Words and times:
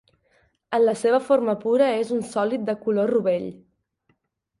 En 0.77 0.81
la 0.85 0.95
seva 1.01 1.19
forma 1.25 1.53
pura 1.65 1.89
és 1.97 2.13
un 2.15 2.23
sòlid 2.31 2.65
de 2.71 2.75
color 2.87 3.13
rovell. 3.17 3.47